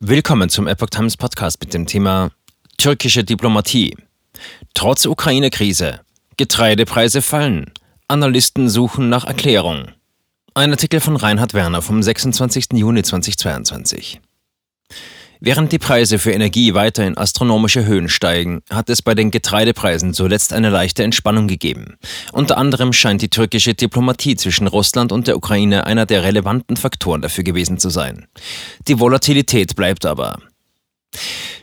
[0.00, 2.30] Willkommen zum Epoch Times Podcast mit dem Thema
[2.76, 3.96] Türkische Diplomatie.
[4.72, 6.02] Trotz Ukraine-Krise.
[6.36, 7.72] Getreidepreise fallen.
[8.06, 9.88] Analysten suchen nach Erklärung.
[10.54, 12.74] Ein Artikel von Reinhard Werner vom 26.
[12.74, 14.20] Juni 2022.
[15.40, 20.12] Während die Preise für Energie weiter in astronomische Höhen steigen, hat es bei den Getreidepreisen
[20.12, 21.96] zuletzt eine leichte Entspannung gegeben.
[22.32, 27.22] Unter anderem scheint die türkische Diplomatie zwischen Russland und der Ukraine einer der relevanten Faktoren
[27.22, 28.26] dafür gewesen zu sein.
[28.88, 30.38] Die Volatilität bleibt aber.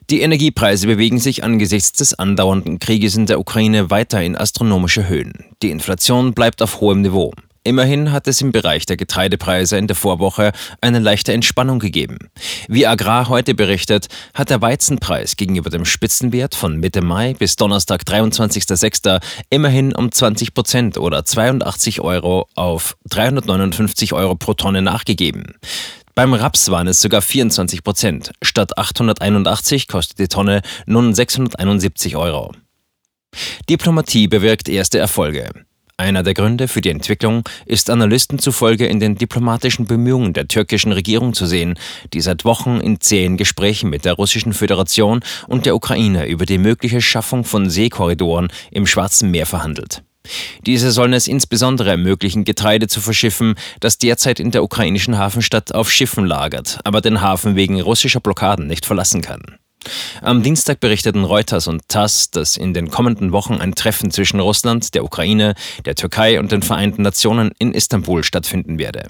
[0.09, 5.45] Die Energiepreise bewegen sich angesichts des andauernden Krieges in der Ukraine weiter in astronomische Höhen.
[5.61, 7.33] Die Inflation bleibt auf hohem Niveau.
[7.67, 10.51] Immerhin hat es im Bereich der Getreidepreise in der Vorwoche
[10.81, 12.19] eine leichte Entspannung gegeben.
[12.67, 14.05] Wie Agrar heute berichtet,
[14.35, 19.19] hat der Weizenpreis gegenüber dem Spitzenwert von Mitte Mai bis Donnerstag 23.06.
[19.49, 25.55] immerhin um 20 Prozent oder 82 Euro auf 359 Euro pro Tonne nachgegeben.
[26.13, 28.31] Beim Raps waren es sogar 24 Prozent.
[28.43, 32.51] Statt 881 kostet die Tonne nun 671 Euro.
[33.67, 35.49] Diplomatie bewirkt erste Erfolge.
[35.97, 40.91] Einer der Gründe für die Entwicklung ist Analysten zufolge in den diplomatischen Bemühungen der türkischen
[40.91, 41.79] Regierung zu sehen,
[42.11, 46.57] die seit Wochen in zähen Gesprächen mit der Russischen Föderation und der Ukraine über die
[46.57, 50.03] mögliche Schaffung von Seekorridoren im Schwarzen Meer verhandelt.
[50.65, 55.89] Diese sollen es insbesondere ermöglichen, Getreide zu verschiffen, das derzeit in der ukrainischen Hafenstadt auf
[55.89, 59.59] Schiffen lagert, aber den Hafen wegen russischer Blockaden nicht verlassen kann.
[60.21, 64.93] Am Dienstag berichteten Reuters und TASS, dass in den kommenden Wochen ein Treffen zwischen Russland,
[64.93, 65.55] der Ukraine,
[65.85, 69.09] der Türkei und den Vereinten Nationen in Istanbul stattfinden werde.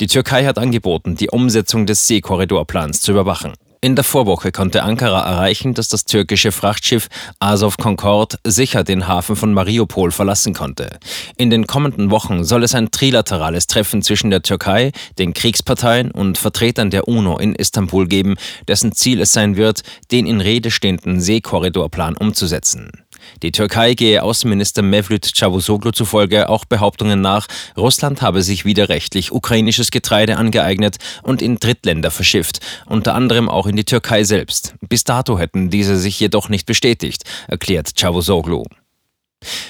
[0.00, 3.54] Die Türkei hat angeboten, die Umsetzung des Seekorridorplans zu überwachen.
[3.84, 9.36] In der Vorwoche konnte Ankara erreichen, dass das türkische Frachtschiff Azov Concord sicher den Hafen
[9.36, 10.98] von Mariupol verlassen konnte.
[11.36, 16.38] In den kommenden Wochen soll es ein trilaterales Treffen zwischen der Türkei, den Kriegsparteien und
[16.38, 18.36] Vertretern der UNO in Istanbul geben,
[18.68, 23.03] dessen Ziel es sein wird, den in Rede stehenden Seekorridorplan umzusetzen.
[23.42, 29.90] Die Türkei gehe Außenminister Mevlüt Çavuşoğlu zufolge auch Behauptungen nach, Russland habe sich widerrechtlich ukrainisches
[29.90, 34.74] Getreide angeeignet und in Drittländer verschifft, unter anderem auch in die Türkei selbst.
[34.88, 38.64] Bis dato hätten diese sich jedoch nicht bestätigt, erklärt Çavuşoğlu.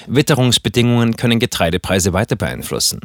[0.07, 2.99] Witterungsbedingungen können Getreidepreise weiter beeinflussen.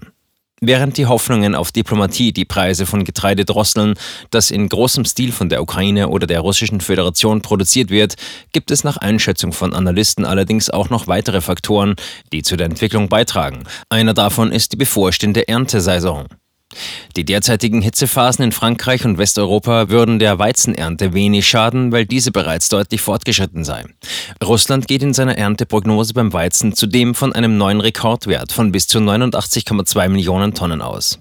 [0.62, 3.94] Während die Hoffnungen auf Diplomatie die Preise von Getreide drosseln,
[4.30, 8.16] das in großem Stil von der Ukraine oder der Russischen Föderation produziert wird,
[8.52, 11.94] gibt es nach Einschätzung von Analysten allerdings auch noch weitere Faktoren,
[12.34, 13.64] die zu der Entwicklung beitragen.
[13.88, 16.26] Einer davon ist die bevorstehende Erntesaison.
[17.16, 22.68] Die derzeitigen Hitzephasen in Frankreich und Westeuropa würden der Weizenernte wenig schaden, weil diese bereits
[22.68, 23.84] deutlich fortgeschritten sei.
[24.42, 28.98] Russland geht in seiner Ernteprognose beim Weizen zudem von einem neuen Rekordwert von bis zu
[28.98, 31.18] 89,2 Millionen Tonnen aus.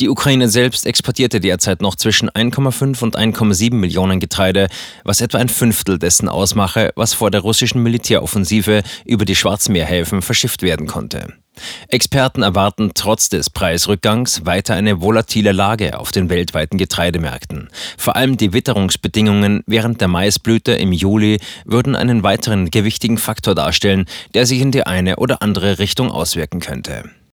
[0.00, 4.68] Die Ukraine selbst exportierte derzeit noch zwischen 1,5 und 1,7 Millionen Getreide,
[5.04, 10.62] was etwa ein Fünftel dessen ausmache, was vor der russischen Militäroffensive über die Schwarzmeerhäfen verschifft
[10.62, 11.34] werden konnte.
[11.88, 17.68] Experten erwarten trotz des Preisrückgangs weiter eine volatile Lage auf den weltweiten Getreidemärkten.
[17.96, 24.06] Vor allem die Witterungsbedingungen während der Maisblüte im Juli würden einen weiteren gewichtigen Faktor darstellen,
[24.34, 27.04] der sich in die eine oder andere Richtung auswirken könnte.